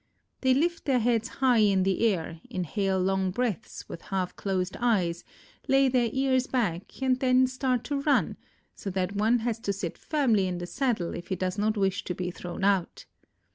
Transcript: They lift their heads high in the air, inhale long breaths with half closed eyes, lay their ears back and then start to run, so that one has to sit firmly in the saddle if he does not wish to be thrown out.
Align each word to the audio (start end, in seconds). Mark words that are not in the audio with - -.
They 0.39 0.55
lift 0.55 0.85
their 0.85 0.97
heads 0.97 1.27
high 1.27 1.59
in 1.59 1.83
the 1.83 2.03
air, 2.07 2.41
inhale 2.49 2.99
long 2.99 3.29
breaths 3.29 3.87
with 3.87 4.01
half 4.01 4.35
closed 4.35 4.75
eyes, 4.79 5.23
lay 5.67 5.89
their 5.89 6.09
ears 6.11 6.47
back 6.47 7.03
and 7.03 7.19
then 7.19 7.45
start 7.45 7.83
to 7.83 8.01
run, 8.01 8.35
so 8.73 8.89
that 8.89 9.15
one 9.15 9.41
has 9.45 9.59
to 9.59 9.71
sit 9.71 9.99
firmly 9.99 10.47
in 10.47 10.57
the 10.57 10.65
saddle 10.65 11.13
if 11.13 11.27
he 11.27 11.35
does 11.35 11.59
not 11.59 11.77
wish 11.77 12.03
to 12.05 12.15
be 12.15 12.31
thrown 12.31 12.63
out. 12.63 13.05